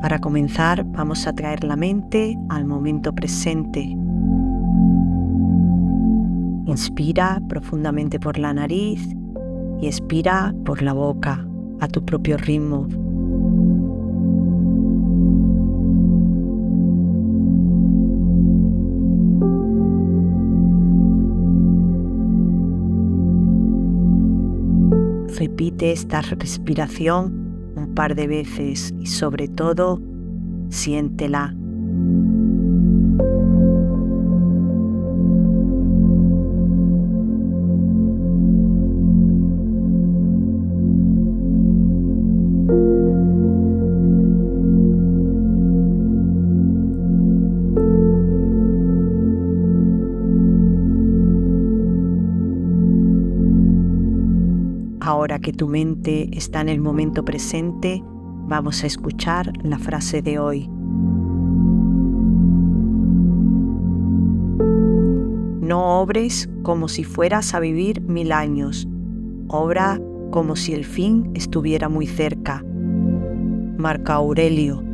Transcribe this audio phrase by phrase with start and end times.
[0.00, 3.80] Para comenzar vamos a traer la mente al momento presente.
[6.66, 9.08] Inspira profundamente por la nariz
[9.80, 11.44] y expira por la boca
[11.80, 12.86] a tu propio ritmo.
[25.38, 27.47] Repite esta respiración
[27.98, 30.00] par de veces y sobre todo
[30.70, 31.52] siéntela.
[55.08, 58.04] Ahora que tu mente está en el momento presente,
[58.46, 60.68] vamos a escuchar la frase de hoy.
[65.62, 68.86] No obres como si fueras a vivir mil años.
[69.48, 69.98] Obra
[70.30, 72.62] como si el fin estuviera muy cerca.
[73.78, 74.84] Marca Aurelio.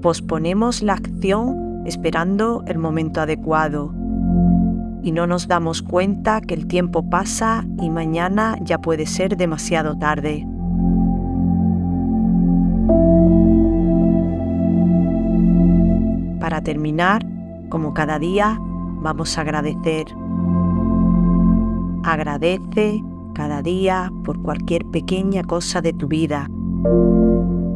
[0.00, 3.92] Posponemos la acción esperando el momento adecuado
[5.04, 9.98] y no nos damos cuenta que el tiempo pasa y mañana ya puede ser demasiado
[9.98, 10.46] tarde.
[16.40, 17.22] Para terminar,
[17.68, 18.58] como cada día,
[19.02, 20.06] vamos a agradecer.
[22.02, 23.02] Agradece
[23.34, 26.48] cada día por cualquier pequeña cosa de tu vida.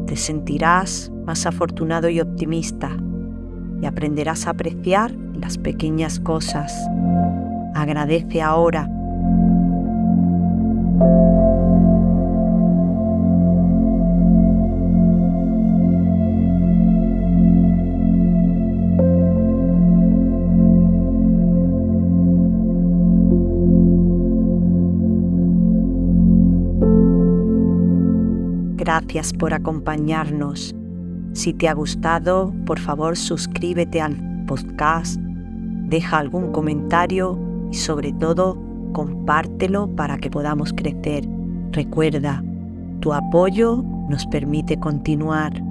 [0.07, 2.97] Te sentirás más afortunado y optimista
[3.83, 6.73] y aprenderás a apreciar las pequeñas cosas.
[7.79, 8.91] Agradece ahora.
[28.75, 30.75] Gracias por acompañarnos.
[31.33, 34.17] Si te ha gustado, por favor suscríbete al
[34.49, 38.59] podcast, deja algún comentario y sobre todo
[38.93, 41.29] compártelo para que podamos crecer.
[41.73, 42.43] Recuerda,
[43.01, 45.68] tu apoyo nos permite continuar.